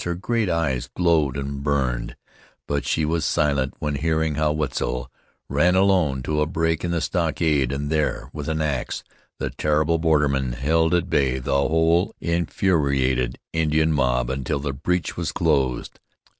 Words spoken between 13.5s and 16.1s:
Indian mob until the breach was closed.